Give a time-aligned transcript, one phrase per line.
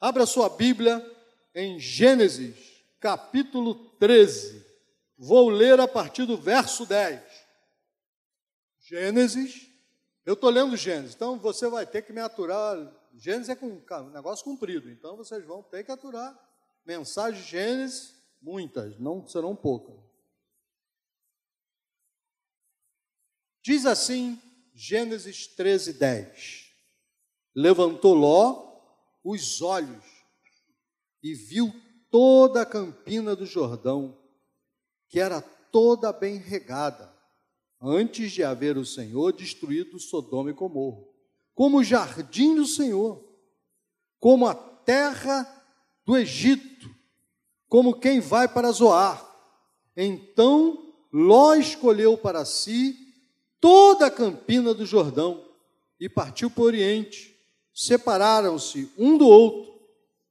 [0.00, 1.04] Abra sua Bíblia
[1.52, 4.64] em Gênesis, capítulo 13.
[5.16, 7.20] Vou ler a partir do verso 10.
[8.78, 9.68] Gênesis,
[10.24, 12.76] eu estou lendo Gênesis, então você vai ter que me aturar.
[13.14, 16.38] Gênesis é um negócio comprido, então vocês vão ter que aturar.
[16.86, 19.96] Mensagem de Gênesis, muitas, não serão poucas.
[23.60, 24.40] Diz assim,
[24.72, 26.72] Gênesis 13, 10.
[27.52, 28.67] Levantou Ló
[29.24, 30.04] os olhos
[31.22, 31.72] e viu
[32.10, 34.16] toda a campina do Jordão,
[35.08, 37.12] que era toda bem regada,
[37.80, 41.04] antes de haver o Senhor destruído Sodoma e Gomorra,
[41.54, 43.24] como o jardim do Senhor,
[44.18, 45.46] como a terra
[46.04, 46.88] do Egito,
[47.68, 49.24] como quem vai para Zoar.
[49.96, 52.96] Então Ló escolheu para si
[53.60, 55.44] toda a campina do Jordão
[55.98, 57.37] e partiu para o Oriente
[57.78, 59.72] separaram-se um do outro.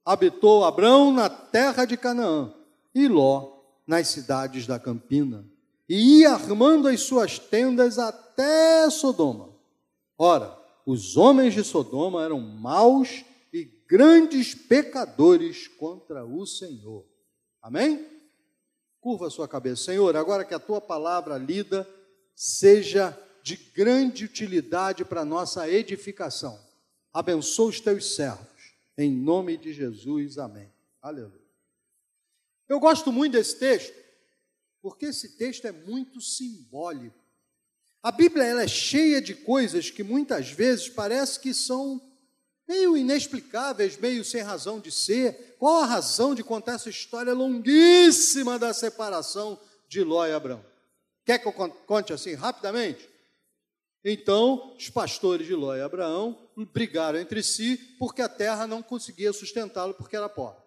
[0.04, 2.52] Habitou Abrão na terra de Canaã
[2.94, 5.46] e Ló nas cidades da Campina,
[5.88, 9.48] e ia armando as suas tendas até Sodoma.
[10.18, 10.54] Ora,
[10.84, 17.06] os homens de Sodoma eram maus e grandes pecadores contra o Senhor.
[17.62, 18.06] Amém?
[19.00, 21.88] Curva sua cabeça, Senhor, agora que a tua palavra lida
[22.34, 26.67] seja de grande utilidade para a nossa edificação
[27.18, 28.46] abençoa os teus servos.
[28.96, 30.72] Em nome de Jesus, amém.
[31.02, 31.48] Aleluia.
[32.68, 33.92] Eu gosto muito desse texto,
[34.80, 37.18] porque esse texto é muito simbólico.
[38.00, 42.00] A Bíblia ela é cheia de coisas que muitas vezes parece que são
[42.68, 45.56] meio inexplicáveis, meio sem razão de ser.
[45.58, 50.64] Qual a razão de contar essa história longuíssima da separação de Ló e Abraão?
[51.24, 53.08] Quer que eu conte assim rapidamente?
[54.04, 59.32] Então, os pastores de Ló e Abraão brigaram entre si porque a terra não conseguia
[59.32, 60.62] sustentá-lo porque era pobre.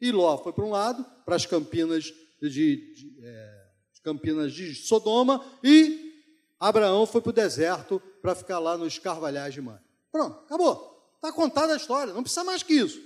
[0.00, 2.04] E Ló foi para um lado, para as campinas
[2.40, 3.64] de, de é,
[4.02, 6.12] campinas de Sodoma, e
[6.60, 9.78] Abraão foi para o deserto para ficar lá nos carvalhais de mãe.
[10.12, 10.94] Pronto, acabou.
[11.16, 13.00] Está contada a história, não precisa mais que isso.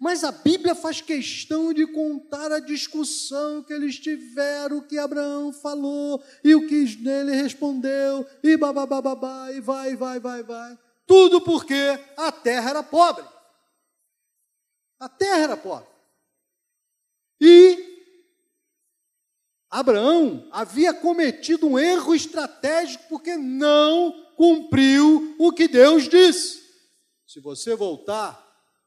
[0.00, 5.52] Mas a Bíblia faz questão de contar a discussão que eles tiveram, o que Abraão
[5.52, 6.74] falou, e o que
[7.06, 10.78] ele respondeu, e babá, e vai, vai, vai, vai.
[11.06, 13.24] Tudo porque a terra era pobre.
[14.98, 15.88] A terra era pobre.
[17.40, 17.94] E
[19.70, 26.62] Abraão havia cometido um erro estratégico porque não cumpriu o que Deus disse.
[27.26, 28.40] Se você voltar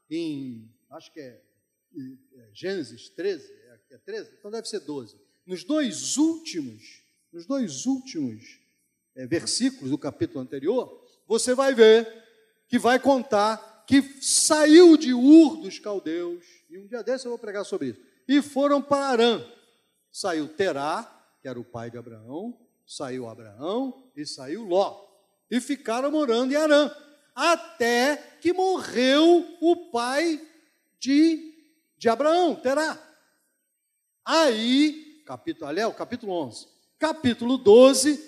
[0.09, 1.39] em acho que é,
[1.95, 4.31] é Gênesis 13, é, é 13?
[4.39, 5.15] Então deve ser 12.
[5.45, 8.59] Nos dois últimos, nos dois últimos
[9.15, 12.07] é, versículos do capítulo anterior, você vai ver
[12.67, 17.39] que vai contar que saiu de Ur dos caldeus, e um dia desse eu vou
[17.39, 19.47] pregar sobre isso, e foram para Arã.
[20.11, 21.03] Saiu Terá,
[21.41, 25.05] que era o pai de Abraão, saiu Abraão e saiu Ló.
[25.49, 26.91] E ficaram morando em Arã,
[27.33, 30.41] até que morreu o pai
[30.99, 31.53] de,
[31.97, 32.97] de Abraão, terá.
[34.23, 36.67] Aí, capítulo, ali é capítulo 11.
[36.99, 38.19] Capítulo 12,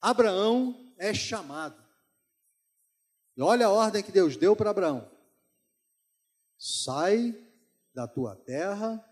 [0.00, 1.82] Abraão é chamado.
[3.36, 5.10] E olha a ordem que Deus deu para Abraão:
[6.56, 7.34] sai
[7.92, 9.02] da tua terra,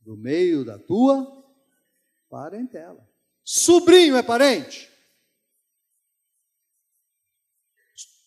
[0.00, 1.42] do meio da tua
[2.28, 3.08] parentela.
[3.44, 4.90] Sobrinho é parente?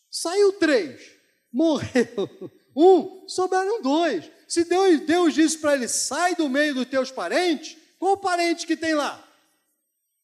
[0.10, 1.20] Saiu três,
[1.52, 2.28] morreu.
[2.76, 4.30] Um, sobraram dois.
[4.48, 8.76] Se Deus, Deus disse para ele, sai do meio dos teus parentes, qual parente que
[8.76, 9.22] tem lá?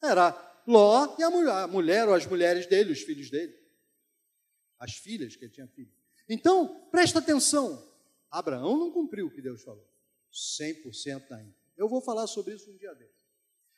[0.01, 0.31] Era
[0.67, 3.53] Ló e a mulher, a mulher ou as mulheres dele, os filhos dele.
[4.79, 5.91] As filhas que ele tinha filho.
[6.27, 7.87] Então, presta atenção.
[8.29, 9.85] Abraão não cumpriu o que Deus falou.
[10.31, 11.53] 100% ainda.
[11.77, 13.21] Eu vou falar sobre isso um dia desse.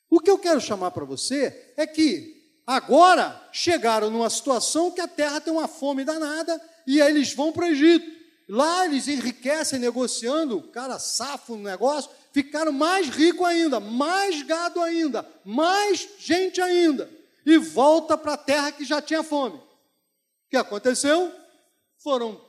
[0.09, 5.07] O que eu quero chamar para você é que agora chegaram numa situação que a
[5.07, 8.12] terra tem uma fome danada e aí eles vão para o Egito.
[8.47, 14.81] Lá eles enriquecem negociando, o cara safo no negócio, ficaram mais rico ainda, mais gado
[14.81, 17.09] ainda, mais gente ainda.
[17.45, 19.57] E volta para a terra que já tinha fome.
[19.57, 19.63] O
[20.49, 21.33] que aconteceu?
[21.97, 22.39] Foram,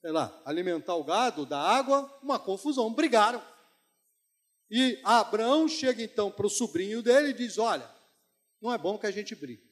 [0.00, 3.42] sei lá, alimentar o gado, da água, uma confusão, brigaram.
[4.70, 7.90] E Abraão chega então para o sobrinho dele e diz: Olha,
[8.60, 9.66] não é bom que a gente brigue.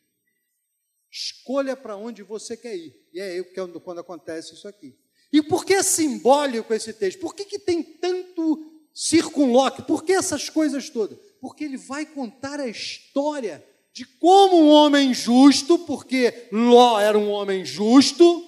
[1.10, 3.08] Escolha para onde você quer ir.
[3.12, 4.98] E é quando acontece isso aqui.
[5.32, 7.20] E por que é simbólico esse texto?
[7.20, 9.82] Por que, que tem tanto circunloque?
[9.82, 11.18] Por que essas coisas todas?
[11.40, 17.30] Porque ele vai contar a história de como um homem justo, porque Ló era um
[17.30, 18.44] homem justo,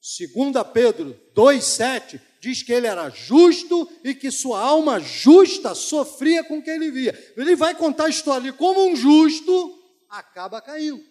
[0.00, 6.58] segundo Pedro 2,7, diz que ele era justo e que sua alma justa sofria com
[6.58, 7.32] o que ele via.
[7.36, 9.78] Ele vai contar a história de como um justo
[10.10, 11.02] acaba caindo.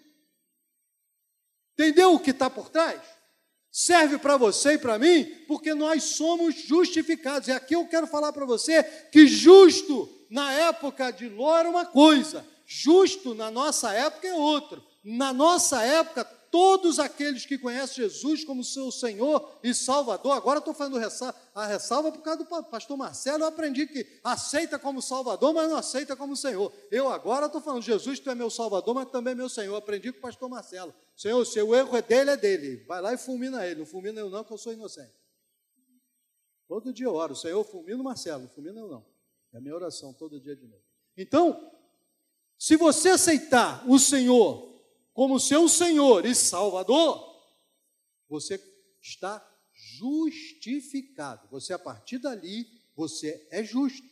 [1.73, 3.01] Entendeu o que está por trás?
[3.71, 7.47] Serve para você e para mim, porque nós somos justificados.
[7.47, 11.85] E aqui eu quero falar para você que justo na época de Ló era uma
[11.85, 14.83] coisa, justo na nossa época é outro.
[15.03, 20.74] Na nossa época, todos aqueles que conhecem Jesus como seu Senhor e Salvador, agora estou
[20.74, 21.00] fazendo
[21.56, 25.77] a ressalva por causa do pastor Marcelo, eu aprendi que aceita como Salvador, mas não
[25.77, 26.71] aceita como Senhor.
[26.92, 29.75] Eu agora estou falando, Jesus, tu é meu Salvador, mas também é meu Senhor.
[29.77, 30.94] Aprendi com o pastor Marcelo.
[31.15, 32.83] Senhor, se o erro é dele, é dele.
[32.86, 33.80] Vai lá e fulmina ele.
[33.80, 35.13] Não fulmina eu não, que eu sou inocente.
[36.68, 39.06] Todo dia eu oro, Senhor, fulmina o Marcelo, não fulmina eu não.
[39.53, 40.83] É a minha oração todo dia de novo.
[41.18, 41.71] Então,
[42.57, 44.70] se você aceitar o Senhor
[45.13, 47.29] como seu Senhor e Salvador,
[48.29, 48.59] você
[49.01, 51.47] está justificado.
[51.49, 54.07] Você, a partir dali, você é justo.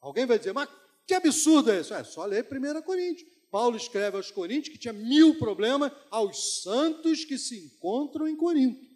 [0.00, 0.68] Alguém vai dizer, mas
[1.06, 1.94] que absurdo é isso?
[1.94, 3.28] É só ler 1 Coríntios.
[3.50, 8.86] Paulo escreve aos Coríntios que tinha mil problemas aos santos que se encontram em Corinto.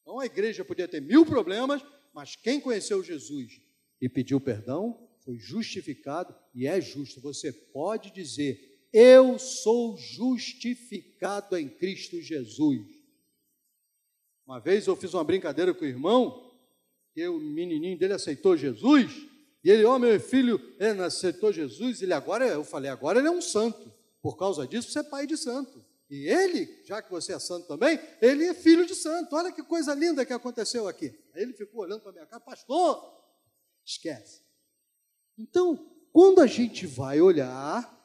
[0.00, 3.60] Então a igreja podia ter mil problemas, mas quem conheceu Jesus
[4.00, 7.20] e pediu perdão foi justificado e é justo.
[7.20, 12.86] Você pode dizer: eu sou justificado em Cristo Jesus.
[14.46, 16.50] Uma vez eu fiz uma brincadeira com o irmão,
[17.14, 19.12] que o menininho dele aceitou Jesus,
[19.62, 23.28] e ele, ó, oh, meu filho, ele aceitou Jesus, ele agora, eu falei, agora ele
[23.28, 23.92] é um santo.
[24.22, 25.84] Por causa disso, você é pai de santo.
[26.08, 29.36] E ele, já que você é santo também, ele é filho de santo.
[29.36, 31.14] Olha que coisa linda que aconteceu aqui.
[31.34, 33.00] Aí ele ficou olhando para minha cara, pastor,
[33.84, 34.42] esquece.
[35.38, 37.99] Então, quando a gente vai olhar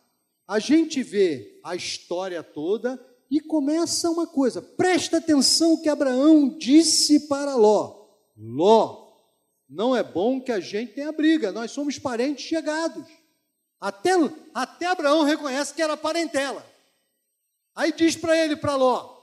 [0.48, 3.00] a gente vê a história toda
[3.30, 4.62] e começa uma coisa.
[4.62, 8.06] Presta atenção o que Abraão disse para Ló.
[8.38, 9.06] Ló,
[9.70, 13.06] não é bom que a gente tenha briga, nós somos parentes chegados.
[13.80, 14.12] Até,
[14.54, 16.66] até Abraão reconhece que era parentela.
[17.76, 19.16] Aí diz para ele, para Ló: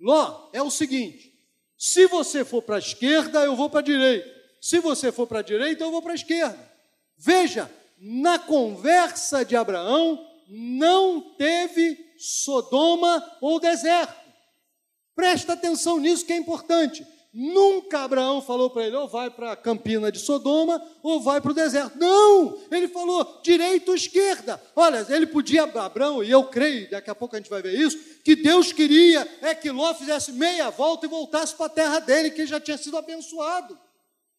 [0.00, 1.32] Ló, é o seguinte:
[1.78, 4.34] se você for para a esquerda, eu vou para a direita.
[4.60, 6.58] Se você for para a direita, eu vou para a esquerda.
[7.16, 14.14] Veja, na conversa de Abraão, não teve Sodoma ou deserto.
[15.14, 17.06] Presta atenção nisso que é importante.
[17.32, 21.50] Nunca Abraão falou para ele, ou vai para a campina de Sodoma, ou vai para
[21.50, 21.98] o deserto.
[21.98, 22.58] Não!
[22.70, 24.62] Ele falou direita ou esquerda.
[24.74, 27.98] Olha, ele podia, Abraão, e eu creio, daqui a pouco a gente vai ver isso,
[28.24, 32.30] que Deus queria é que Ló fizesse meia volta e voltasse para a terra dele,
[32.30, 33.78] que ele já tinha sido abençoado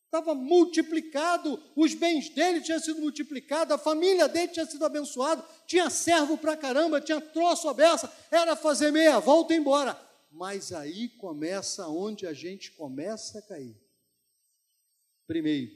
[0.08, 5.90] estava multiplicado, os bens dele tinham sido multiplicados, a família dele tinha sido abençoada, tinha
[5.90, 10.00] servo para caramba, tinha troço aberta, era fazer meia volta e embora.
[10.32, 13.76] Mas aí começa onde a gente começa a cair.
[15.26, 15.72] Primeiro,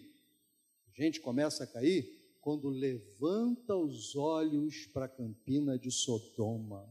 [0.87, 6.89] a gente começa a cair quando levanta os olhos para a campina de Sodoma.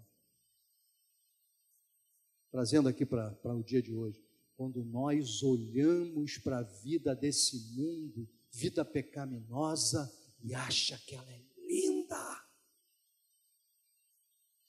[2.51, 4.30] Trazendo aqui para o dia de hoje
[4.61, 10.13] quando nós olhamos para a vida desse mundo, vida pecaminosa,
[10.45, 12.45] e acha que ela é linda.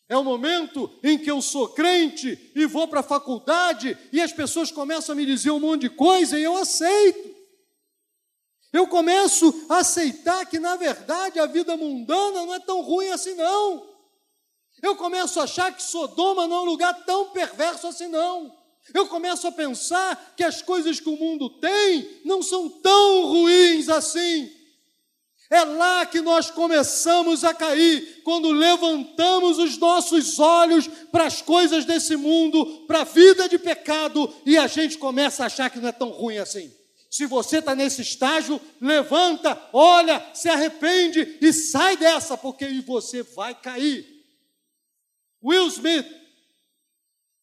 [0.08, 4.32] É o momento em que eu sou crente e vou para a faculdade e as
[4.32, 7.36] pessoas começam a me dizer um monte de coisa e eu aceito.
[8.72, 13.34] Eu começo a aceitar que, na verdade, a vida mundana não é tão ruim assim,
[13.34, 13.90] não.
[14.82, 18.61] Eu começo a achar que Sodoma não é um lugar tão perverso assim, não.
[18.94, 23.90] Eu começo a pensar que as coisas que o mundo tem não são tão ruins
[23.90, 24.52] assim.
[25.52, 31.84] É lá que nós começamos a cair, quando levantamos os nossos olhos para as coisas
[31.84, 35.90] desse mundo, para a vida de pecado, e a gente começa a achar que não
[35.90, 36.74] é tão ruim assim.
[37.10, 43.54] Se você está nesse estágio, levanta, olha, se arrepende e sai dessa, porque você vai
[43.54, 44.08] cair.
[45.44, 46.08] Will Smith,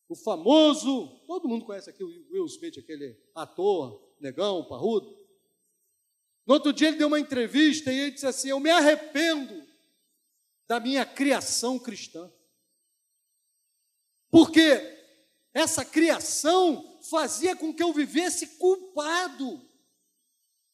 [0.08, 5.14] o famoso Todo mundo conhece aqui o Will Smith, aquele ator, negão, parrudo.
[6.46, 9.62] No outro dia ele deu uma entrevista e ele disse assim: Eu me arrependo
[10.66, 12.32] da minha criação cristã.
[14.30, 14.80] Porque
[15.52, 19.60] essa criação fazia com que eu vivesse culpado.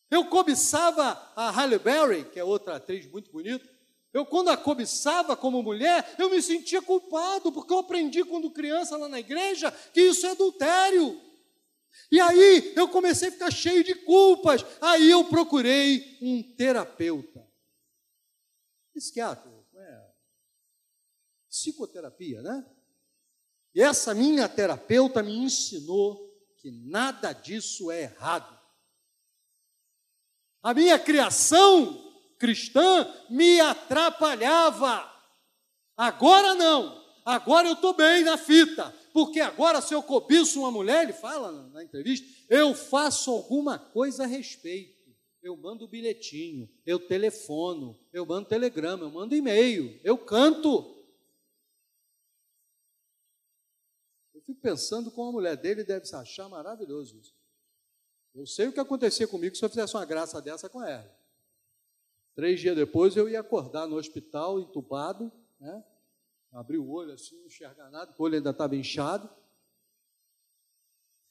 [0.09, 3.69] Eu cobiçava a Halle Berry, que é outra atriz muito bonita,
[4.15, 8.97] eu, quando a cobiçava como mulher, eu me sentia culpado, porque eu aprendi quando criança
[8.97, 11.21] lá na igreja que isso é adultério.
[12.13, 14.65] E aí eu comecei a ficar cheio de culpas.
[14.81, 17.45] Aí eu procurei um terapeuta.
[18.95, 20.11] Psiquiatra, é,
[21.51, 22.65] psicoterapia, né?
[23.75, 28.57] E essa minha terapeuta me ensinou que nada disso é errado.
[30.63, 35.11] A minha criação cristã me atrapalhava.
[35.97, 37.03] Agora não.
[37.25, 38.95] Agora eu estou bem na fita.
[39.15, 44.25] Porque agora, se eu cobiço uma mulher, ele fala na entrevista, eu faço alguma coisa
[44.25, 44.93] a respeito.
[45.41, 51.05] Eu mando bilhetinho, eu telefono, eu mando telegrama, eu mando e-mail, eu canto.
[54.35, 57.35] Eu fico pensando como a mulher dele deve se achar maravilhoso isso.
[58.35, 61.24] Eu sei o que acontecia comigo se eu fizesse uma graça dessa com ela.
[62.35, 65.85] Três dias depois eu ia acordar no hospital, entubado, né?
[66.53, 69.29] abri o olho assim, não enxergar nada, o olho ainda estava inchado.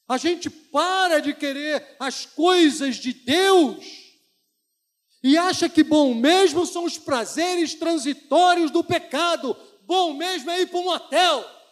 [0.08, 4.04] A gente para de querer as coisas de Deus
[5.24, 10.68] e acha que bom mesmo são os prazeres transitórios do pecado, bom mesmo é ir
[10.68, 11.63] para um motel.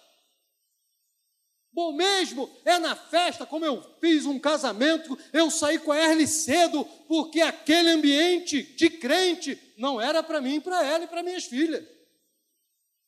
[1.74, 6.28] Bom mesmo é na festa, como eu fiz um casamento, eu saí com a Erle
[6.28, 11.46] cedo, porque aquele ambiente de crente não era para mim, para ela e para minhas
[11.46, 11.88] filhas.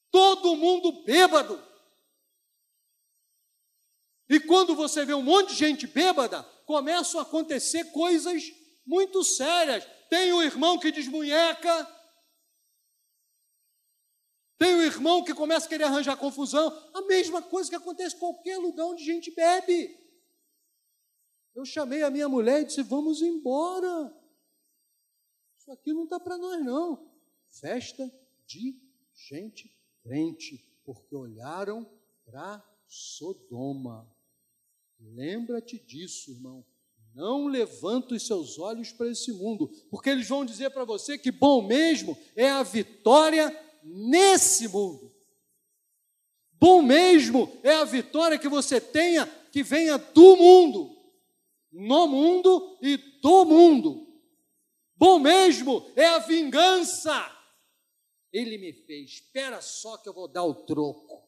[0.09, 1.61] Todo mundo bêbado.
[4.29, 8.43] E quando você vê um monte de gente bêbada, começam a acontecer coisas
[8.85, 9.85] muito sérias.
[10.09, 11.87] Tem o irmão que desmunheca,
[14.63, 16.71] tem o irmão que começa a querer arranjar confusão.
[16.93, 19.93] A mesma coisa que acontece em qualquer lugar onde gente bebe.
[21.53, 24.15] Eu chamei a minha mulher e disse: Vamos embora.
[25.57, 27.11] Isso aqui não está para nós, não.
[27.49, 28.09] Festa
[28.47, 28.81] de
[29.13, 29.69] gente
[30.01, 31.85] crente, porque olharam
[32.25, 34.09] para Sodoma.
[34.97, 36.65] Lembra-te disso, irmão.
[37.13, 41.31] Não levanta os seus olhos para esse mundo, porque eles vão dizer para você que
[41.31, 43.51] bom mesmo é a vitória
[43.83, 45.13] nesse mundo.
[46.53, 50.97] Bom mesmo é a vitória que você tenha, que venha do mundo,
[51.71, 54.07] no mundo e do mundo.
[54.95, 57.29] Bom mesmo é a vingança.
[58.31, 61.21] Ele me fez, espera só que eu vou dar o troco.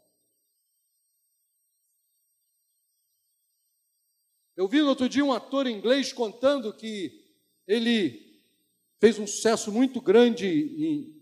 [4.55, 7.25] Eu vi no outro dia um ator inglês contando que
[7.67, 8.41] ele
[9.01, 11.14] fez um sucesso muito grande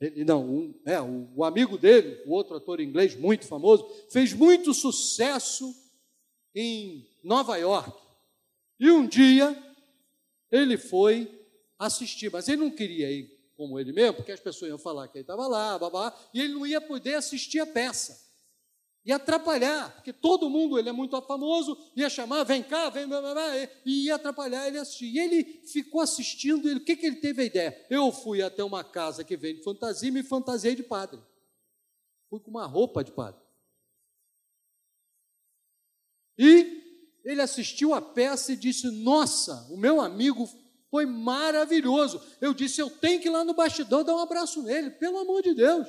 [0.00, 4.32] ele, não, um, é, o, o amigo dele, o outro ator inglês muito famoso, fez
[4.32, 5.74] muito sucesso
[6.54, 7.96] em Nova York.
[8.78, 9.56] E um dia
[10.50, 11.30] ele foi
[11.78, 15.16] assistir, mas ele não queria ir como ele mesmo, porque as pessoas iam falar que
[15.16, 18.25] ele estava lá, babá, e ele não ia poder assistir a peça
[19.06, 23.20] ia atrapalhar, porque todo mundo, ele é muito famoso, ia chamar, vem cá, vem, blá,
[23.20, 25.06] blá, blá, e ia atrapalhar ele assistir.
[25.06, 27.86] E ele ficou assistindo, ele, o que, que ele teve a ideia?
[27.88, 31.20] Eu fui até uma casa que vende fantasia e me fantasiei de padre.
[32.28, 33.40] Fui com uma roupa de padre.
[36.36, 36.82] E
[37.24, 40.48] ele assistiu a peça e disse: Nossa, o meu amigo
[40.90, 42.20] foi maravilhoso.
[42.40, 45.42] Eu disse: Eu tenho que ir lá no bastidor dar um abraço nele, pelo amor
[45.42, 45.86] de Deus.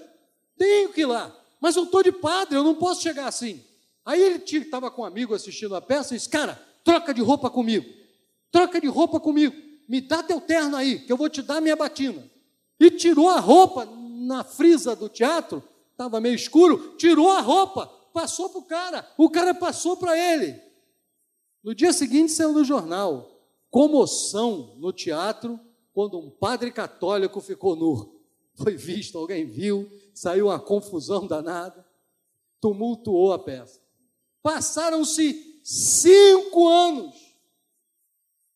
[0.55, 1.46] Tenho que ir lá.
[1.59, 3.63] Mas eu estou de padre, eu não posso chegar assim.
[4.05, 7.49] Aí ele estava com um amigo assistindo a peça e disse: Cara, troca de roupa
[7.49, 7.85] comigo.
[8.51, 9.55] Troca de roupa comigo.
[9.87, 12.29] Me dá teu terno aí, que eu vou te dar minha batina.
[12.79, 18.49] E tirou a roupa na frisa do teatro, estava meio escuro, tirou a roupa, passou
[18.49, 19.11] para o cara.
[19.17, 20.59] O cara passou para ele.
[21.63, 23.29] No dia seguinte saiu no jornal:
[23.69, 25.59] comoção no teatro
[25.93, 28.15] quando um padre católico ficou nu.
[28.55, 31.85] Foi visto, alguém viu, saiu uma confusão danada,
[32.59, 33.79] tumultuou a peça.
[34.41, 37.15] Passaram-se cinco anos.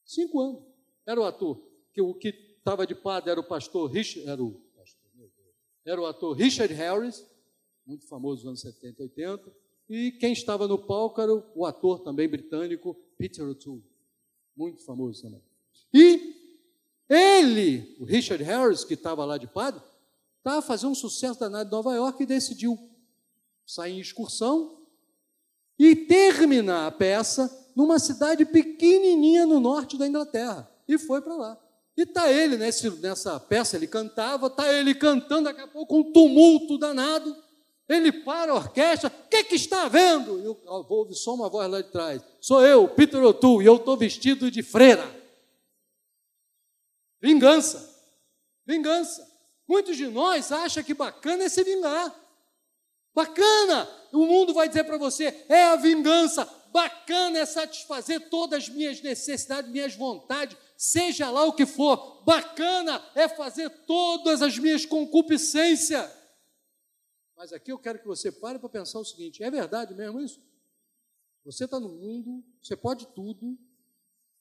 [0.03, 0.63] Cinco anos.
[1.05, 1.61] Era o ator,
[1.93, 4.59] que o que estava de padre era o pastor Richard, era o,
[5.85, 7.25] era o ator Richard Harris,
[7.85, 9.55] muito famoso nos anos 70 e 80,
[9.89, 13.83] e quem estava no palco era o, o ator também britânico Peter O'Toole,
[14.55, 15.43] muito famoso também.
[15.93, 16.35] E
[17.07, 19.90] ele, o Richard Harris, que estava lá de padre,
[20.41, 22.77] estava fazendo um sucesso danado em Nova York e decidiu
[23.65, 24.81] sair em excursão
[25.77, 30.69] e terminar a peça numa cidade pequenininha no norte da Inglaterra.
[30.87, 31.57] E foi para lá.
[31.95, 36.11] E está ele nesse, nessa peça, ele cantava, está ele cantando, daqui a pouco um
[36.11, 37.35] tumulto danado.
[37.87, 40.39] Ele para a orquestra, o que, que está vendo?
[40.39, 40.55] E eu
[40.87, 42.21] vou ouvir só uma voz lá de trás.
[42.39, 45.03] Sou eu, Peter O'Toole, e eu estou vestido de freira.
[47.21, 47.89] Vingança.
[48.65, 49.30] Vingança.
[49.71, 52.13] Muitos de nós acham que bacana é se vingar.
[53.15, 53.89] Bacana!
[54.11, 56.43] O mundo vai dizer para você: é a vingança.
[56.73, 62.21] Bacana é satisfazer todas as minhas necessidades, minhas vontades, seja lá o que for.
[62.25, 66.11] Bacana é fazer todas as minhas concupiscências.
[67.37, 70.41] Mas aqui eu quero que você pare para pensar o seguinte: é verdade mesmo isso?
[71.45, 73.57] Você está no mundo, você pode tudo,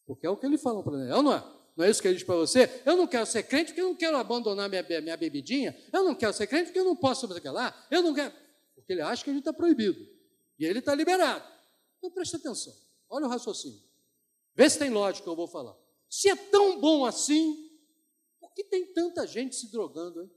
[0.04, 1.59] porque é o que ele fala para ele, é não é?
[1.80, 2.82] Não é isso que ele diz para você?
[2.84, 5.74] Eu não quero ser crente porque eu não quero abandonar minha, minha bebidinha.
[5.90, 7.74] Eu não quero ser crente porque eu não posso fazer lá.
[7.90, 8.34] Eu não quero.
[8.74, 10.06] Porque ele acha que ele está proibido.
[10.58, 11.42] E ele está liberado.
[11.96, 12.76] Então preste atenção.
[13.08, 13.80] Olha o raciocínio.
[14.54, 15.74] Vê se tem lógica que eu vou falar.
[16.06, 17.70] Se é tão bom assim,
[18.38, 20.30] por que tem tanta gente se drogando, hein?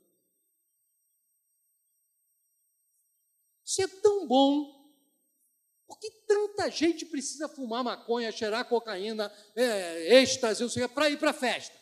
[3.65, 4.73] Se é tão bom,
[5.93, 11.75] por que tanta gente precisa fumar maconha, cheirar cocaína, é, êxtase, para ir para festa?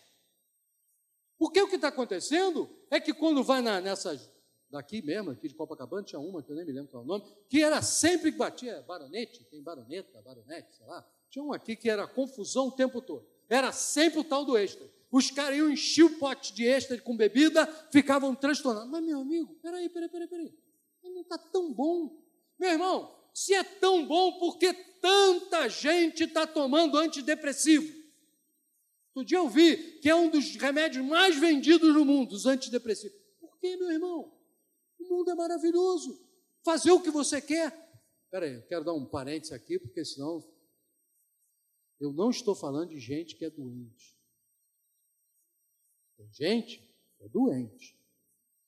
[1.38, 4.30] Porque o que está acontecendo é que quando vai na, nessas,
[4.70, 7.08] daqui mesmo, aqui de Copacabana, tinha uma, que eu nem me lembro qual é o
[7.08, 11.76] nome, que era sempre que batia, baronete, tem baroneta, baronete, sei lá, tinha um aqui
[11.78, 13.26] que era confusão o tempo todo.
[13.48, 14.92] Era sempre o tal do êxtase.
[15.10, 18.90] Os caras iam encher o pote de êxtase com bebida, ficavam transtornados.
[18.90, 20.54] Mas, meu amigo, peraí, peraí, peraí, peraí.
[21.04, 22.22] Não está tão bom.
[22.60, 28.02] Meu irmão, se é tão bom, por que tanta gente está tomando antidepressivo?
[29.14, 33.18] Outro dia eu vi que é um dos remédios mais vendidos no mundo, os antidepressivos.
[33.40, 34.38] Por que, meu irmão?
[35.00, 36.20] O mundo é maravilhoso.
[36.64, 37.68] Fazer o que você quer.
[38.26, 40.42] Espera aí, eu quero dar um parênteses aqui, porque senão
[42.00, 44.18] eu não estou falando de gente que é doente.
[46.18, 46.80] Tem gente
[47.18, 48.01] que é doente.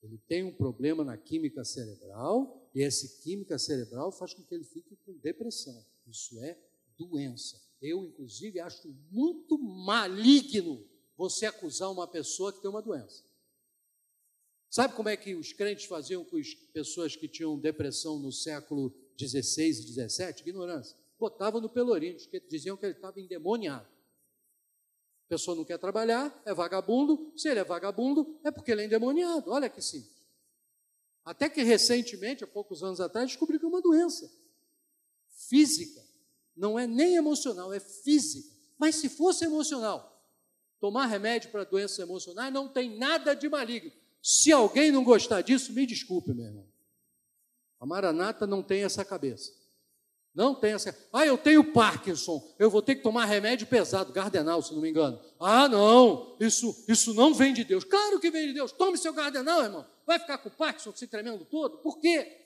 [0.04, 4.66] Ele tem um problema na química cerebral e essa química cerebral faz com que ele
[4.66, 5.86] fique com depressão.
[6.06, 6.60] Isso é
[6.98, 7.62] doença.
[7.82, 13.24] Eu, inclusive, acho muito maligno você acusar uma pessoa que tem uma doença.
[14.70, 18.94] Sabe como é que os crentes faziam com as pessoas que tinham depressão no século
[19.18, 20.42] XVI e XVII?
[20.42, 20.98] Ignorância.
[21.20, 22.18] Botavam no pelourinho,
[22.50, 23.88] diziam que ele estava endemoniado.
[25.26, 27.32] A pessoa não quer trabalhar, é vagabundo.
[27.36, 29.52] Se ele é vagabundo, é porque ele é endemoniado.
[29.52, 30.14] Olha que simples.
[31.26, 34.30] Até que recentemente, há poucos anos atrás, descobri que é uma doença
[35.48, 36.02] física.
[36.56, 38.50] Não é nem emocional, é física.
[38.78, 40.22] Mas se fosse emocional,
[40.80, 43.92] tomar remédio para doenças emocionais não tem nada de maligno.
[44.22, 46.68] Se alguém não gostar disso, me desculpe, meu irmão.
[47.80, 49.52] A Maranata não tem essa cabeça.
[50.36, 50.96] Não tem essa.
[51.12, 54.90] Ah, eu tenho Parkinson, eu vou ter que tomar remédio pesado, Gardenal, se não me
[54.90, 55.20] engano.
[55.40, 57.84] Ah, não, isso, isso não vem de Deus.
[57.84, 58.72] Claro que vem de Deus.
[58.72, 59.86] Tome seu Gardenal, irmão.
[60.08, 61.78] Vai ficar com Parkinson se tremendo todo?
[61.78, 62.40] Por quê?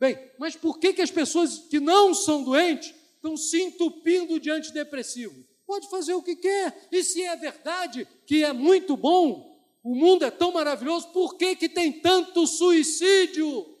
[0.00, 4.50] Bem, mas por que, que as pessoas que não são doentes estão se entupindo de
[4.50, 5.44] antidepressivo?
[5.64, 6.88] Pode fazer o que quer.
[6.90, 11.54] E se é verdade que é muito bom, o mundo é tão maravilhoso, por que,
[11.54, 13.72] que tem tanto suicídio?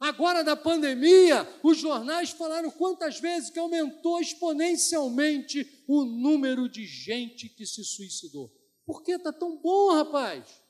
[0.00, 7.50] Agora, na pandemia, os jornais falaram quantas vezes que aumentou exponencialmente o número de gente
[7.50, 8.50] que se suicidou.
[8.86, 10.62] Por que está tão bom, rapaz?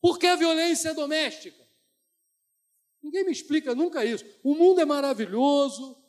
[0.00, 1.68] Por que a violência doméstica?
[3.02, 4.24] Ninguém me explica nunca isso.
[4.44, 6.00] O mundo é maravilhoso,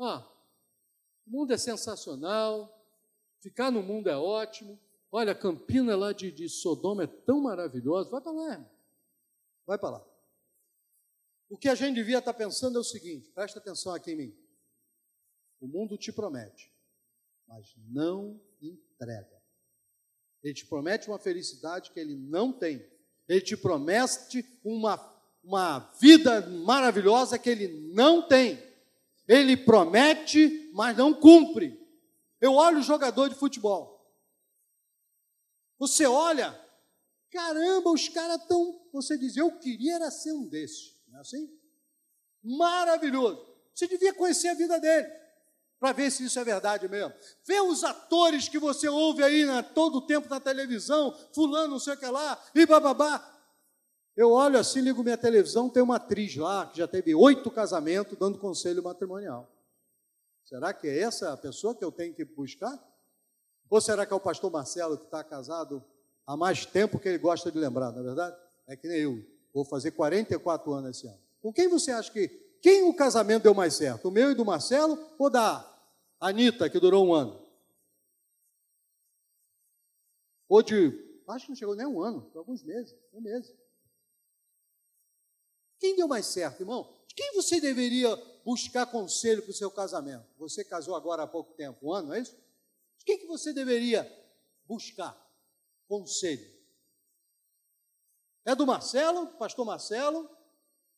[0.00, 0.26] ah,
[1.26, 2.72] o mundo é sensacional,
[3.42, 4.80] ficar no mundo é ótimo.
[5.12, 8.08] Olha, a Campina lá de, de Sodoma é tão maravilhosa.
[8.08, 8.70] Vai para lá, irmão.
[9.66, 10.15] Vai para lá.
[11.48, 14.46] O que a gente devia estar pensando é o seguinte: presta atenção aqui em mim.
[15.60, 16.72] O mundo te promete,
[17.46, 19.42] mas não entrega.
[20.42, 22.84] Ele te promete uma felicidade que ele não tem.
[23.28, 24.96] Ele te promete uma,
[25.42, 28.62] uma vida maravilhosa que ele não tem.
[29.26, 31.80] Ele promete, mas não cumpre.
[32.40, 33.96] Eu olho o jogador de futebol.
[35.78, 36.58] Você olha,
[37.30, 38.88] caramba, os caras estão.
[38.92, 40.95] Você diz, eu queria ser um desses.
[41.16, 41.50] Não é assim?
[42.42, 43.44] Maravilhoso.
[43.74, 45.08] Você devia conhecer a vida dele
[45.80, 47.12] para ver se isso é verdade mesmo.
[47.44, 51.78] Vê os atores que você ouve aí na, todo o tempo na televisão, fulano, não
[51.78, 53.32] sei o que lá, e bababá.
[54.14, 58.18] Eu olho assim, ligo minha televisão, tem uma atriz lá que já teve oito casamentos
[58.18, 59.50] dando conselho matrimonial.
[60.44, 62.78] Será que é essa a pessoa que eu tenho que buscar?
[63.68, 65.84] Ou será que é o pastor Marcelo que está casado
[66.26, 68.36] há mais tempo que ele gosta de lembrar, não é verdade?
[68.66, 69.35] É que nem eu.
[69.56, 71.18] Vou fazer 44 anos esse ano.
[71.40, 72.28] Com quem você acha que.
[72.60, 74.08] Quem o casamento deu mais certo?
[74.08, 75.64] O meu e do Marcelo ou da
[76.20, 77.42] Anitta, que durou um ano?
[80.46, 81.22] Ou de.
[81.26, 83.50] Acho que não chegou nem um ano, alguns meses, um mês.
[85.80, 86.94] Quem deu mais certo, irmão?
[87.08, 88.14] De quem você deveria
[88.44, 90.26] buscar conselho para o seu casamento?
[90.36, 92.36] Você casou agora há pouco tempo, um ano, não é isso?
[92.98, 94.06] De quem que você deveria
[94.66, 95.16] buscar
[95.88, 96.55] conselho?
[98.46, 100.30] É do Marcelo, pastor Marcelo,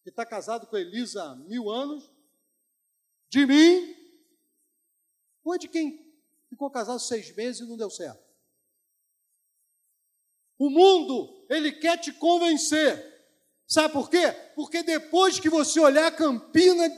[0.04, 2.12] que está casado com Elisa há mil anos?
[3.28, 3.96] De mim?
[5.42, 6.14] Ou é de quem
[6.48, 8.22] ficou casado seis meses e não deu certo?
[10.58, 13.16] O mundo, ele quer te convencer
[13.70, 14.32] Sabe por quê?
[14.54, 16.88] Porque depois que você olhar a Campina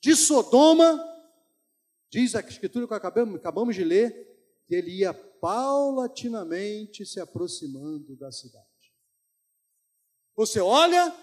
[0.00, 1.00] de Sodoma,
[2.10, 4.10] Diz a escritura que acabamos, acabamos de ler
[4.66, 8.65] que ele ia paulatinamente se aproximando da cidade.
[10.36, 11.14] Você olha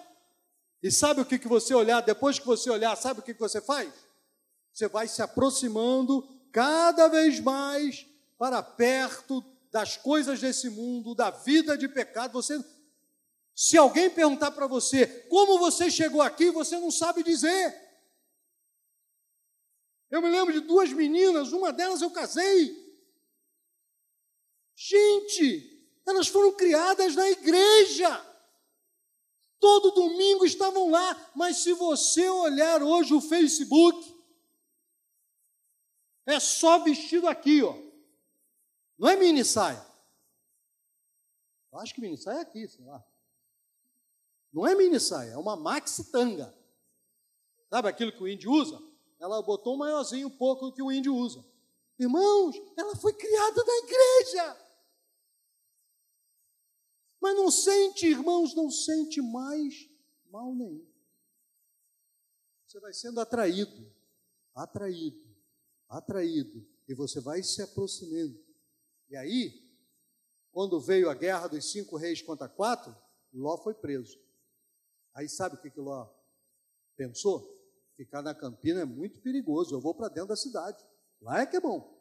[0.82, 2.02] e sabe o que, que você olhar?
[2.02, 3.94] Depois que você olhar, sabe o que, que você faz?
[4.74, 11.78] Você vai se aproximando cada vez mais para perto das coisas desse mundo, da vida
[11.78, 12.34] de pecado.
[12.34, 12.64] Você,
[13.56, 17.82] se alguém perguntar para você como você chegou aqui, você não sabe dizer.
[20.10, 22.82] Eu me lembro de duas meninas, uma delas eu casei.
[24.76, 28.33] Gente, elas foram criadas na igreja.
[29.64, 34.14] Todo domingo estavam lá, mas se você olhar hoje o Facebook,
[36.26, 37.74] é só vestido aqui, ó.
[39.00, 39.82] Não é mini saia.
[41.72, 43.02] Eu acho que mini saia é aqui, sei lá.
[44.52, 46.54] Não é mini saia, é uma maxi tanga.
[47.70, 48.84] Sabe aquilo que o índio usa?
[49.18, 51.42] ela botou um maiorzinho um pouco do que o índio usa.
[51.98, 54.63] Irmãos, ela foi criada na igreja.
[57.24, 59.90] Mas não sente, irmãos, não sente mais
[60.30, 60.86] mal nenhum.
[62.68, 63.90] Você vai sendo atraído,
[64.54, 65.26] atraído,
[65.88, 68.38] atraído, e você vai se aproximando.
[69.10, 69.74] E aí,
[70.52, 72.94] quando veio a guerra dos cinco reis contra quatro,
[73.32, 74.20] Ló foi preso.
[75.14, 76.14] Aí sabe o que, que Ló
[76.98, 77.58] pensou?
[77.96, 79.74] Ficar na campina é muito perigoso.
[79.74, 80.84] Eu vou para dentro da cidade.
[81.22, 81.93] Lá é que é bom.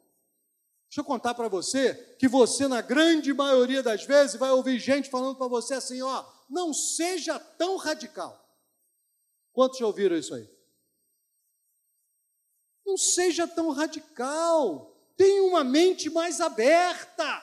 [0.92, 5.08] Deixa eu contar para você que você, na grande maioria das vezes, vai ouvir gente
[5.08, 8.38] falando para você assim: ó, não seja tão radical.
[9.54, 10.46] Quantos já ouviram isso aí?
[12.84, 14.94] Não seja tão radical.
[15.16, 17.42] Tenha uma mente mais aberta.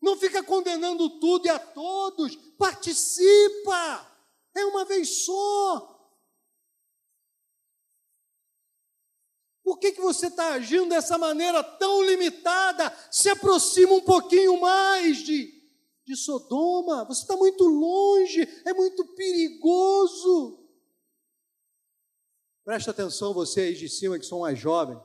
[0.00, 2.34] Não fica condenando tudo e a todos.
[2.56, 4.10] Participa.
[4.54, 5.91] É uma vez só.
[9.62, 12.90] Por que, que você está agindo dessa maneira tão limitada?
[13.10, 15.52] Se aproxima um pouquinho mais de,
[16.04, 17.04] de Sodoma.
[17.04, 20.68] Você está muito longe, é muito perigoso.
[22.64, 25.00] Presta atenção, vocês de cima que são mais jovens.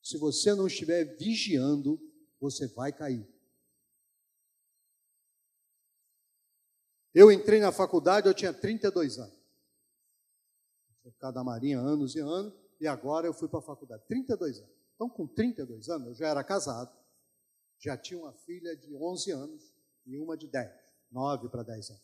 [0.00, 2.00] Se você não estiver vigiando,
[2.40, 3.26] você vai cair.
[7.12, 9.34] Eu entrei na faculdade, eu tinha 32 anos.
[11.00, 14.02] Tinha ficado na Marinha anos e anos e agora eu fui para a faculdade.
[14.06, 14.74] 32 anos.
[14.94, 16.94] Então, com 32 anos, eu já era casado,
[17.78, 19.74] já tinha uma filha de 11 anos
[20.06, 20.70] e uma de 10,
[21.10, 22.02] 9 para 10 anos.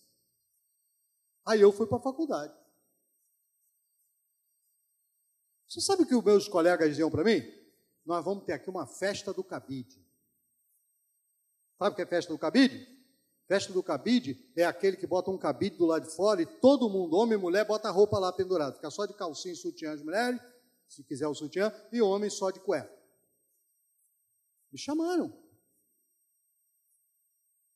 [1.46, 2.54] Aí eu fui para a faculdade.
[5.68, 7.42] Você sabe o que os meus colegas diziam para mim?
[8.04, 10.04] Nós vamos ter aqui uma festa do cabide.
[11.78, 12.86] Sabe o que é festa do cabide?
[13.46, 16.90] Festa do cabide é aquele que bota um cabide do lado de fora e todo
[16.90, 18.74] mundo, homem e mulher, bota a roupa lá pendurada.
[18.74, 20.40] Fica só de calcinha e sutiã as mulheres
[20.90, 22.92] se quiser o sutiã, e homem só de cueca.
[24.72, 25.32] Me chamaram.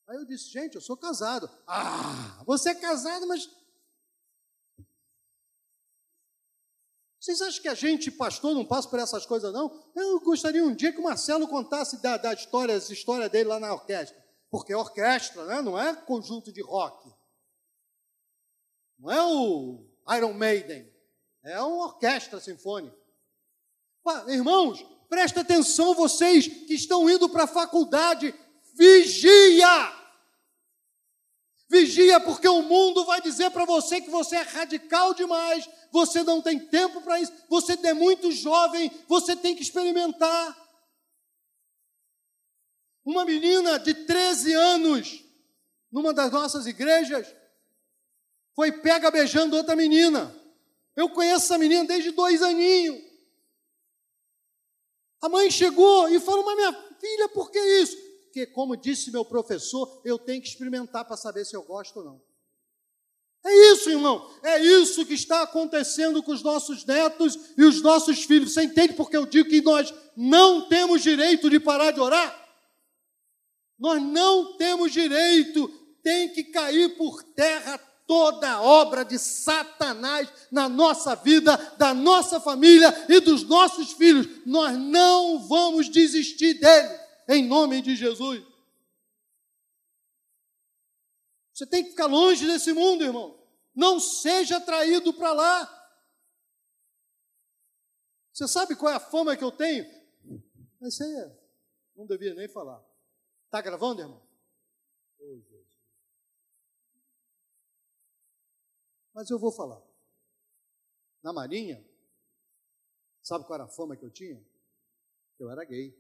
[0.09, 1.49] Aí eu disse, gente, eu sou casado.
[1.67, 3.49] Ah, você é casado, mas.
[7.21, 9.73] Vocês acham que a gente, pastor, não passa por essas coisas, não?
[9.95, 14.23] Eu gostaria um dia que o Marcelo contasse da, da história, dele lá na orquestra.
[14.51, 15.63] Porque é orquestra, né?
[15.63, 17.11] não é conjunto de rock.
[18.99, 20.93] Não é o Iron Maiden.
[21.43, 23.04] É uma orquestra sinfônica.
[24.29, 28.35] Irmãos, presta atenção, vocês que estão indo para a faculdade,
[28.75, 30.05] vigia!
[31.69, 36.43] Vigia, porque o mundo vai dizer para você que você é radical demais, você não
[36.43, 40.57] tem tempo para isso, você é muito jovem, você tem que experimentar.
[43.05, 45.25] Uma menina de 13 anos,
[45.91, 47.35] numa das nossas igrejas,
[48.55, 50.35] foi pega beijando outra menina.
[50.95, 53.14] Eu conheço essa menina desde dois aninhos.
[55.25, 57.97] A mãe chegou e falou: Mas minha filha, por que isso?
[58.25, 62.05] Porque, como disse meu professor, eu tenho que experimentar para saber se eu gosto ou
[62.05, 62.23] não.
[63.43, 64.31] É isso, irmão.
[64.43, 68.53] É isso que está acontecendo com os nossos netos e os nossos filhos.
[68.53, 72.47] Você entende porque eu digo que nós não temos direito de parar de orar?
[73.79, 75.69] Nós não temos direito.
[76.03, 82.93] Tem que cair por terra toda obra de Satanás na nossa vida, da nossa família
[83.09, 84.47] e dos nossos filhos.
[84.47, 88.43] Nós não vamos desistir dele, em nome de Jesus.
[91.53, 93.41] Você tem que ficar longe desse mundo, irmão.
[93.75, 95.81] Não seja atraído para lá.
[98.33, 99.87] Você sabe qual é a fama que eu tenho?
[100.83, 101.33] Isso aí
[101.97, 102.85] não devia nem falar.
[103.47, 104.21] Está gravando, irmão?
[105.21, 105.41] Oh,
[109.15, 109.81] Mas eu vou falar.
[111.23, 111.83] Na Marinha,
[113.25, 114.39] Sabe qual era a fama que eu tinha?
[115.39, 115.99] Eu era gay.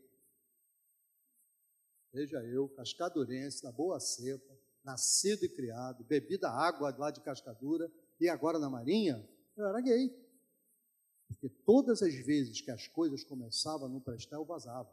[2.12, 7.90] Veja eu, cascadurense, da boa cepa, nascido e criado, bebi da água lá de Cascadura
[8.20, 10.14] e agora na Marinha, eu era gay.
[11.28, 14.92] Porque todas as vezes que as coisas começavam a não prestar, eu vazava.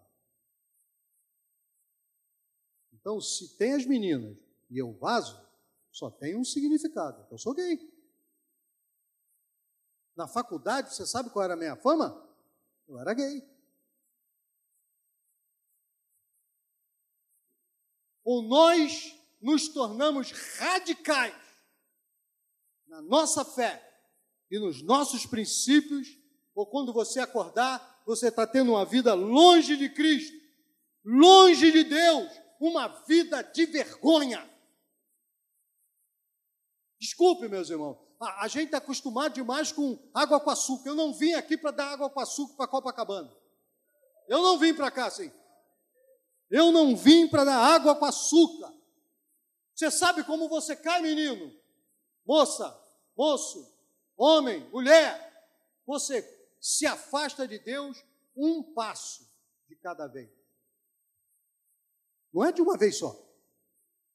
[2.93, 4.37] Então, se tem as meninas
[4.69, 5.37] e eu vazo,
[5.91, 7.27] só tem um significado.
[7.29, 7.77] Eu sou gay.
[10.21, 12.15] Na faculdade, você sabe qual era a minha fama?
[12.87, 13.43] Eu era gay.
[18.23, 20.29] Ou nós nos tornamos
[20.59, 21.35] radicais
[22.85, 23.81] na nossa fé
[24.51, 26.15] e nos nossos princípios,
[26.53, 30.37] ou quando você acordar, você está tendo uma vida longe de Cristo,
[31.03, 34.47] longe de Deus, uma vida de vergonha.
[36.99, 40.89] Desculpe, meus irmãos, a, a gente está acostumado demais com água com açúcar.
[40.89, 43.35] Eu não vim aqui para dar água com açúcar para Copacabana.
[44.27, 45.31] Eu não vim para cá assim.
[46.49, 48.71] Eu não vim para dar água com açúcar.
[49.73, 51.51] Você sabe como você cai, menino?
[52.23, 52.79] Moça,
[53.17, 53.67] moço,
[54.15, 55.29] homem, mulher.
[55.87, 56.21] Você
[56.59, 58.03] se afasta de Deus
[58.35, 59.27] um passo
[59.67, 60.29] de cada vez.
[62.31, 63.17] Não é de uma vez só.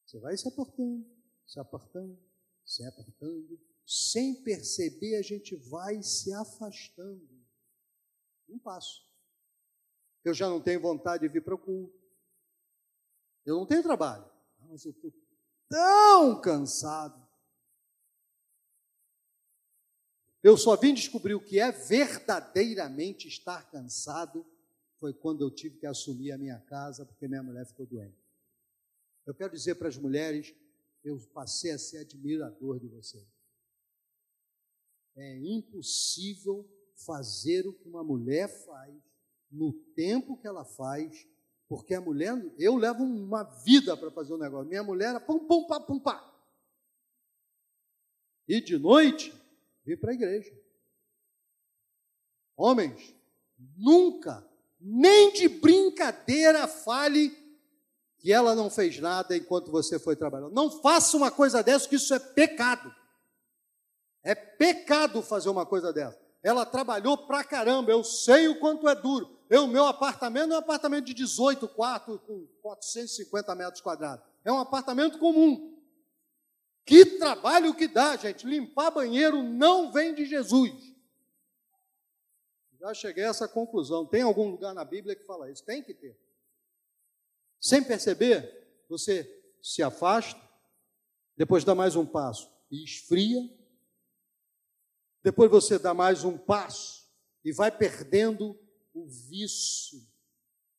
[0.07, 1.05] Você vai se apartando,
[1.45, 2.19] se apartando,
[2.65, 3.76] se apartando.
[3.87, 7.29] Sem perceber, a gente vai se afastando.
[8.49, 9.07] Um passo.
[10.25, 11.97] Eu já não tenho vontade de vir para o culto.
[13.45, 14.29] Eu não tenho trabalho.
[14.69, 15.13] Mas eu estou
[15.69, 17.25] tão cansado.
[20.43, 24.45] Eu só vim descobrir o que é verdadeiramente estar cansado
[24.99, 28.27] foi quando eu tive que assumir a minha casa porque minha mulher ficou doente.
[29.25, 30.55] Eu quero dizer para as mulheres,
[31.05, 33.36] eu passei a ser admirador de vocês.
[35.17, 36.69] É impossível
[37.07, 38.95] fazer o que uma mulher faz
[39.51, 41.27] no tempo que ela faz
[41.69, 44.69] porque a mulher, eu levo uma vida para fazer um negócio.
[44.69, 46.33] Minha mulher era pum, pum, pá, pum, pá.
[48.47, 49.35] E de noite,
[49.85, 50.57] vim para a igreja.
[52.57, 53.15] Homens,
[53.77, 54.49] nunca,
[54.81, 57.31] nem de brincadeira, fale
[58.19, 60.49] que ela não fez nada enquanto você foi trabalhar.
[60.51, 62.95] Não faça uma coisa dessa, que isso é pecado.
[64.27, 66.19] É pecado fazer uma coisa dessa.
[66.43, 69.39] Ela trabalhou pra caramba, eu sei o quanto é duro.
[69.49, 74.27] Eu, meu apartamento é um apartamento de 18 quartos com 450 metros quadrados.
[74.45, 75.81] É um apartamento comum.
[76.85, 78.45] Que trabalho que dá, gente.
[78.45, 80.73] Limpar banheiro não vem de Jesus.
[82.81, 84.05] Já cheguei a essa conclusão.
[84.05, 85.65] Tem algum lugar na Bíblia que fala isso?
[85.65, 86.19] Tem que ter.
[87.61, 89.25] Sem perceber, você
[89.63, 90.41] se afasta,
[91.37, 93.49] depois dá mais um passo e esfria.
[95.27, 97.05] Depois você dá mais um passo
[97.45, 98.57] e vai perdendo
[98.95, 99.99] o vício,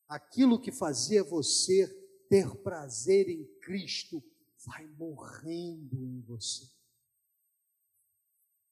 [0.08, 1.86] aquilo que fazia você
[2.30, 4.24] ter prazer em Cristo,
[4.64, 6.64] vai morrendo em você.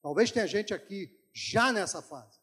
[0.00, 2.40] Talvez tenha gente aqui já nessa fase.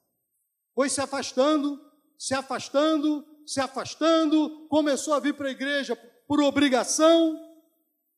[0.75, 1.83] Foi se afastando,
[2.19, 5.95] se afastando, se afastando, começou a vir para a igreja
[6.27, 7.35] por obrigação.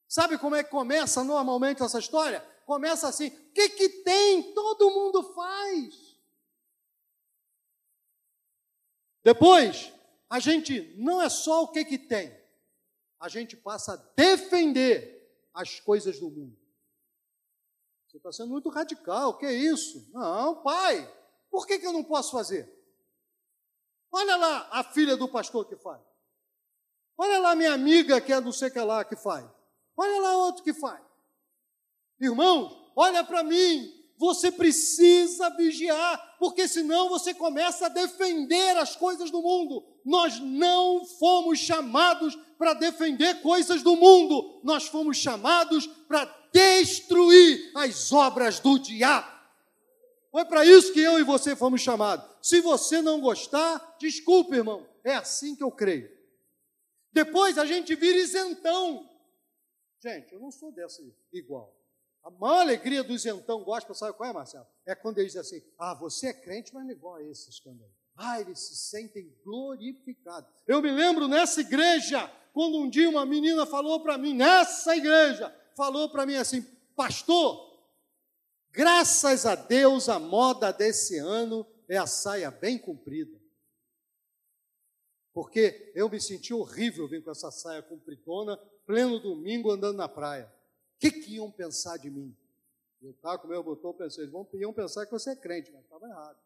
[0.10, 2.46] Sabe como é que começa normalmente essa história?
[2.66, 4.54] Começa assim: o que, que tem?
[4.54, 6.16] Todo mundo faz.
[9.24, 9.92] Depois,
[10.30, 12.36] a gente não é só o que, que tem,
[13.20, 15.16] a gente passa a defender
[15.54, 16.58] as coisas do mundo.
[18.08, 20.10] Você está sendo muito radical, o que é isso?
[20.14, 21.12] Não, pai,
[21.50, 22.72] por que, que eu não posso fazer?
[24.12, 26.02] Olha lá a filha do pastor que faz.
[27.18, 29.50] Olha lá minha amiga que é não sei o que lá que faz.
[29.98, 31.02] Olha lá outro que faz.
[32.20, 39.30] Irmãos, olha para mim, você precisa vigiar, porque senão você começa a defender as coisas
[39.30, 39.86] do mundo.
[40.06, 48.14] Nós não fomos chamados para defender coisas do mundo, nós fomos chamados para destruir as
[48.14, 49.36] obras do diabo.
[50.32, 52.26] Foi para isso que eu e você fomos chamados.
[52.42, 56.10] Se você não gostar, desculpe, irmão, é assim que eu creio.
[57.12, 59.10] Depois a gente vira isentão.
[60.02, 61.02] Gente, eu não sou dessa
[61.32, 61.74] igual.
[62.26, 64.66] A maior alegria do isentão gospel, sabe qual é, Marcelo?
[64.84, 67.60] É quando eles dizem assim: ah, você é crente, mas não é igual a esses
[67.60, 67.88] também.
[68.16, 70.50] Ah, eles se sentem glorificados.
[70.68, 75.56] Eu me lembro nessa igreja, quando um dia uma menina falou para mim, nessa igreja,
[75.78, 76.64] falou para mim assim:
[76.96, 77.80] Pastor,
[78.72, 83.40] graças a Deus a moda desse ano é a saia bem comprida.
[85.32, 90.55] Porque eu me senti horrível vir com essa saia compridona, pleno domingo andando na praia.
[90.96, 92.36] O que, que iam pensar de mim?
[93.02, 95.72] Eu estava com o meu botão, pensei, eles vão, iam pensar que você é crente,
[95.72, 96.40] mas estava errado.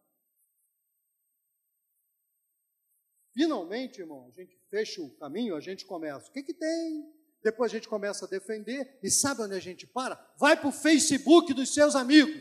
[3.33, 6.29] Finalmente, irmão, a gente fecha o caminho, a gente começa.
[6.29, 7.09] O que, que tem?
[7.41, 8.99] Depois a gente começa a defender.
[9.01, 10.19] E sabe onde a gente para?
[10.37, 12.35] Vai para o Facebook dos seus amigos.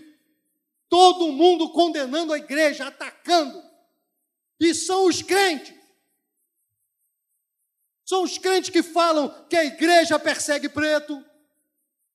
[0.88, 3.62] Todo mundo condenando a igreja, atacando.
[4.58, 5.76] E são os crentes.
[8.04, 11.22] São os crentes que falam que a igreja persegue preto.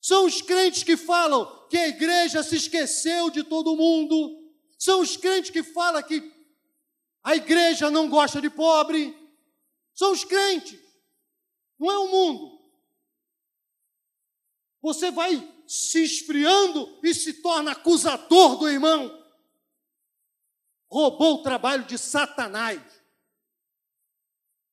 [0.04, 4.52] São os crentes que falam que a igreja se esqueceu de todo mundo.
[4.78, 6.30] São os crentes que falam que
[7.24, 9.18] a igreja não gosta de pobre.
[9.94, 10.78] São os crentes.
[11.80, 12.62] Não é o mundo.
[14.82, 19.26] Você vai se esfriando e se torna acusador do irmão.
[20.92, 22.82] Roubou o trabalho de Satanás.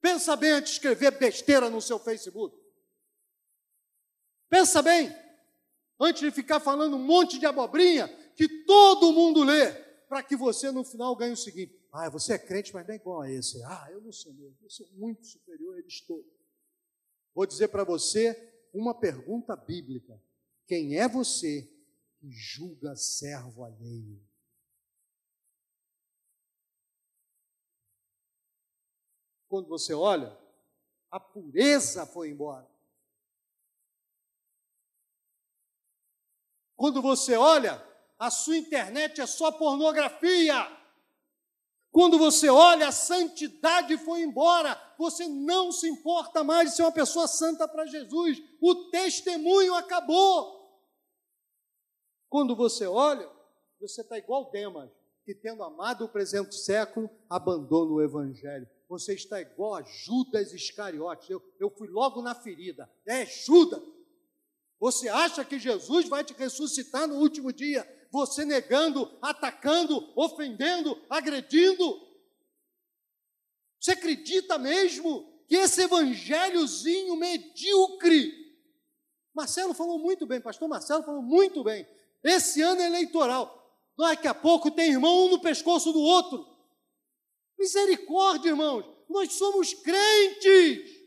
[0.00, 2.60] Pensa bem antes de escrever besteira no seu Facebook.
[4.50, 5.14] Pensa bem,
[5.98, 9.72] antes de ficar falando um monte de abobrinha que todo mundo lê,
[10.08, 12.96] para que você no final ganhe o seguinte: ah, você é crente, mas não é
[12.96, 13.62] igual a esse.
[13.62, 16.26] Ah, eu não sou mesmo, eu sou muito superior a eles todos.
[17.32, 18.34] Vou dizer para você
[18.74, 20.20] uma pergunta bíblica:
[20.66, 21.62] quem é você
[22.18, 24.20] que julga servo alheio?
[29.48, 30.36] Quando você olha,
[31.08, 32.68] a pureza foi embora.
[36.80, 37.86] Quando você olha,
[38.18, 40.66] a sua internet é só pornografia.
[41.92, 46.90] Quando você olha, a santidade foi embora, você não se importa mais de ser uma
[46.90, 50.74] pessoa santa para Jesus, o testemunho acabou.
[52.30, 53.30] Quando você olha,
[53.78, 54.90] você está igual Demas,
[55.26, 58.66] que tendo amado o presente século, abandona o Evangelho.
[58.88, 61.28] Você está igual a Judas Iscariotes.
[61.28, 62.90] Eu, eu fui logo na ferida.
[63.04, 63.82] É Judas.
[64.80, 67.86] Você acha que Jesus vai te ressuscitar no último dia?
[68.10, 72.00] Você negando, atacando, ofendendo, agredindo?
[73.78, 78.32] Você acredita mesmo que esse evangelhozinho medíocre?
[79.34, 81.86] Marcelo falou muito bem, pastor Marcelo falou muito bem.
[82.24, 83.58] Esse ano é eleitoral.
[83.98, 86.46] Daqui a pouco tem irmão um no pescoço do outro.
[87.58, 88.84] Misericórdia, irmãos.
[89.10, 90.99] Nós somos crentes.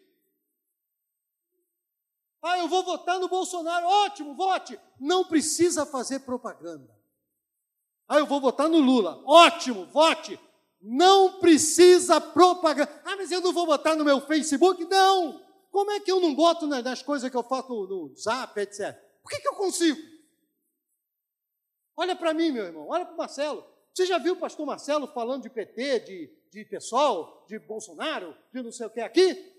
[2.44, 3.88] Ah, eu vou votar no Bolsonaro.
[3.88, 4.78] Ótimo, vote.
[5.00, 6.94] Não precisa fazer propaganda.
[8.06, 9.24] Ah, eu vou votar no Lula.
[9.26, 10.38] Ótimo, vote.
[10.82, 12.92] Não precisa propaganda.
[13.06, 14.84] Ah, mas eu não vou votar no meu Facebook?
[14.86, 15.42] Não.
[15.72, 18.94] Como é que eu não boto nas coisas que eu faço no, Zap, etc?
[19.24, 20.00] Por que, que eu consigo?
[21.96, 23.66] Olha para mim, meu irmão, olha para o Marcelo.
[23.94, 28.62] Você já viu o pastor Marcelo falando de PT, de, de pessoal, de Bolsonaro, de
[28.62, 29.53] não sei o que aqui?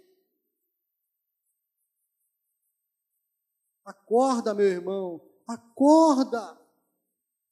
[3.85, 6.61] Acorda, meu irmão, acorda.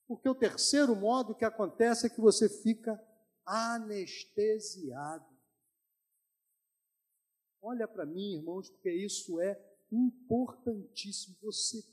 [0.06, 3.00] Porque o terceiro modo que acontece é que você fica
[3.44, 5.26] anestesiado.
[7.60, 11.36] Olha para mim, irmãos, porque isso é importantíssimo.
[11.42, 11.84] Você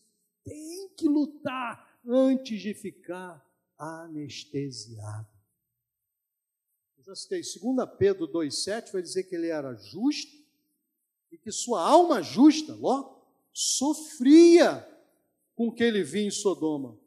[0.44, 3.46] tem que lutar antes de ficar
[3.78, 5.30] anestesiado.
[6.98, 10.36] Eu já citei, 2 Pedro 2,7 vai dizer que ele era justo
[11.32, 13.19] e que sua alma justa, logo,
[13.60, 14.88] sofria
[15.54, 16.98] com o que ele via em Sodoma.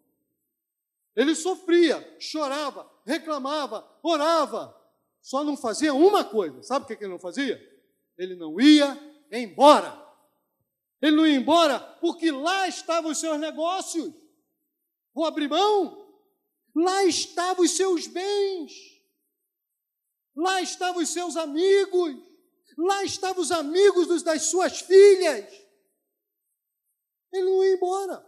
[1.16, 4.78] Ele sofria, chorava, reclamava, orava,
[5.22, 6.62] só não fazia uma coisa.
[6.62, 7.58] Sabe o que ele não fazia?
[8.18, 8.98] Ele não ia
[9.30, 9.98] embora.
[11.00, 14.12] Ele não ia embora porque lá estavam os seus negócios.
[15.14, 16.06] Vou abrir mão?
[16.74, 18.72] Lá estavam os seus bens,
[20.34, 22.16] lá estavam os seus amigos,
[22.78, 25.61] lá estavam os amigos das suas filhas.
[27.32, 28.24] Ele não ia embora.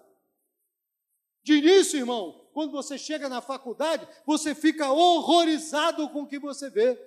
[1.43, 6.71] De início, irmão, quando você chega na faculdade, você fica horrorizado com o que você
[6.71, 6.99] vê.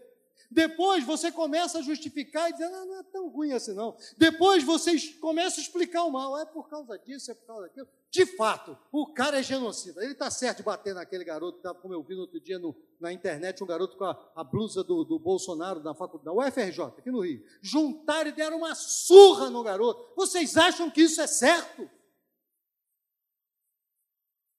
[0.50, 3.97] Depois você começa a justificar e dizer, ah, não é tão ruim assim não.
[4.17, 7.88] Depois você começa a explicar o mal, é por causa disso, é por causa daquilo.
[8.10, 10.02] De fato, o cara é genocida.
[10.02, 12.75] Ele está certo de bater naquele garoto, tá, como eu vi no outro dia no,
[13.00, 16.81] na internet, um garoto com a, a blusa do, do, Bolsonaro da faculdade, da UFRJ,
[16.98, 17.44] aqui no Rio.
[17.62, 20.13] Juntaram e deram uma surra no garoto.
[20.15, 21.90] Vocês acham que isso é certo?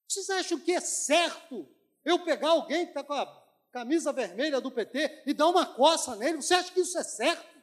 [0.07, 1.67] Vocês acham que é certo
[2.05, 3.25] eu pegar alguém que está com a
[3.71, 6.37] camisa vermelha do PT e dar uma coça nele?
[6.37, 7.59] Você acha que isso é certo?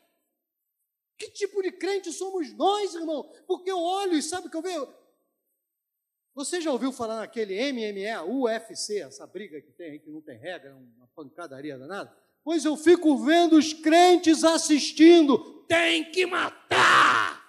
[1.19, 3.25] Que tipo de crente somos nós, irmão?
[3.47, 4.95] Porque eu olho e sabe o que eu vejo?
[6.35, 10.39] Você já ouviu falar naquele MMA, UFC, essa briga que tem aí, que não tem
[10.39, 12.15] regra, uma pancadaria danada?
[12.45, 15.65] Pois eu fico vendo os crentes assistindo.
[15.65, 17.43] Tem que matar!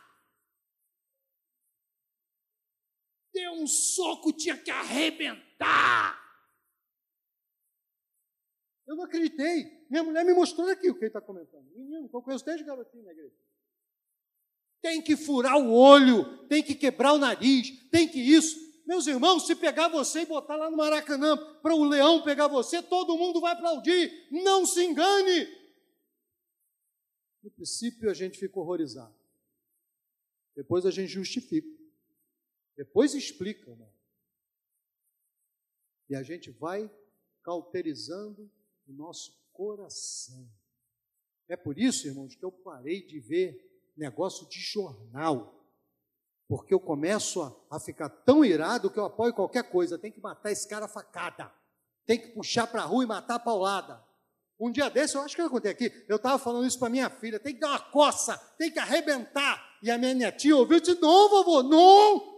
[3.33, 6.26] Deu um soco, tinha que arrebentar!
[8.87, 9.85] Eu não acreditei.
[9.89, 11.65] minha mulher me mostrou aqui o que ele está comentando.
[11.75, 13.35] Menino, que eu conheço desde garotinho na igreja.
[14.81, 18.57] Tem que furar o olho, tem que quebrar o nariz, tem que isso.
[18.85, 22.81] Meus irmãos, se pegar você e botar lá no Maracanã para o leão pegar você,
[22.81, 24.29] todo mundo vai aplaudir.
[24.31, 25.45] Não se engane.
[27.43, 29.13] No princípio a gente fica horrorizado.
[30.55, 31.67] Depois a gente justifica.
[32.77, 33.91] Depois explica, irmão.
[36.09, 36.89] E a gente vai
[37.43, 38.49] cauterizando
[38.87, 40.49] o nosso coração.
[41.47, 43.63] É por isso, irmãos, que eu parei de ver
[43.95, 45.57] negócio de jornal
[46.47, 49.97] porque eu começo a, a ficar tão irado que eu apoio qualquer coisa.
[49.97, 51.51] Tem que matar esse cara facada.
[52.05, 54.01] Tem que puxar para a rua e matar a paulada.
[54.59, 57.11] Um dia desse, eu acho que eu contei aqui, eu estava falando isso para minha
[57.11, 59.77] filha, tem que dar uma coça, tem que arrebentar.
[59.83, 62.36] E a minha netinha ouviu e disse, não, vovô, não.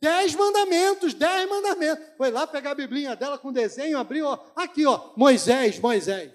[0.00, 2.04] Dez mandamentos, dez mandamentos.
[2.16, 6.32] Foi lá pegar a biblinha dela com desenho, abriu, ó, aqui, ó, Moisés, Moisés.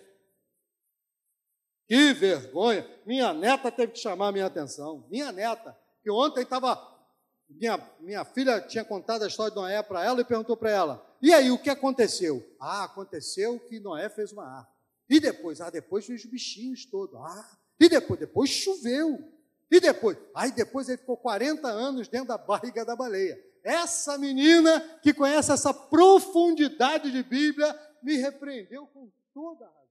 [1.88, 2.88] Que vergonha.
[3.06, 5.06] Minha neta teve que chamar a minha atenção.
[5.10, 6.76] Minha neta, que ontem estava
[7.50, 11.14] minha, minha filha tinha contado a história de Noé para ela e perguntou para ela:
[11.24, 12.46] e aí, o que aconteceu?
[12.60, 14.74] Ah, aconteceu que Noé fez uma arca.
[15.10, 15.62] E depois?
[15.62, 17.16] Ah, depois os bichinhos todos.
[17.16, 18.20] Ah, e depois?
[18.20, 19.32] Depois choveu.
[19.72, 20.18] E depois?
[20.36, 23.42] Aí depois ele ficou 40 anos dentro da barriga da baleia.
[23.64, 29.83] Essa menina que conhece essa profundidade de Bíblia me repreendeu com toda a